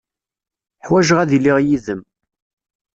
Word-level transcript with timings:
Ḥwajeɣ 0.87 1.17
ad 1.19 1.31
iliɣ 1.37 1.57
yid-m. 1.61 2.01